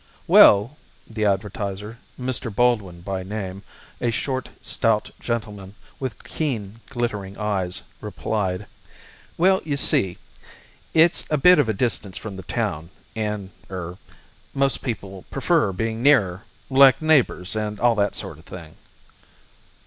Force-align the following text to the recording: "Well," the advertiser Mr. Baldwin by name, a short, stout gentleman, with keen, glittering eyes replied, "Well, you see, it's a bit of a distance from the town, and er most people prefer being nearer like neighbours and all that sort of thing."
"Well," 0.25 0.77
the 1.07 1.25
advertiser 1.25 1.99
Mr. 2.19 2.49
Baldwin 2.51 3.01
by 3.01 3.21
name, 3.21 3.61
a 4.01 4.09
short, 4.09 4.49
stout 4.59 5.11
gentleman, 5.19 5.75
with 5.99 6.23
keen, 6.23 6.79
glittering 6.89 7.37
eyes 7.37 7.83
replied, 8.01 8.65
"Well, 9.37 9.61
you 9.63 9.77
see, 9.77 10.17
it's 10.95 11.25
a 11.29 11.37
bit 11.37 11.59
of 11.59 11.69
a 11.69 11.73
distance 11.73 12.17
from 12.17 12.35
the 12.35 12.41
town, 12.41 12.89
and 13.15 13.51
er 13.69 13.99
most 14.55 14.81
people 14.81 15.23
prefer 15.29 15.71
being 15.71 16.01
nearer 16.01 16.45
like 16.71 16.99
neighbours 16.99 17.55
and 17.55 17.79
all 17.79 17.93
that 17.93 18.15
sort 18.15 18.39
of 18.39 18.45
thing." 18.45 18.77